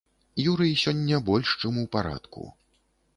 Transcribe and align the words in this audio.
Юрый 0.51 0.71
сёння 0.83 1.19
больш 1.29 1.53
чым 1.65 1.77
у 1.83 1.83
парадку. 1.97 2.49